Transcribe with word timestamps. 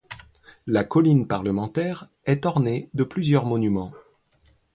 La 0.65 0.83
Colline 0.83 1.27
parlementaire 1.27 2.09
est 2.25 2.47
ornée 2.47 2.89
de 2.95 3.03
plusieurs 3.03 3.45
monuments. 3.45 3.91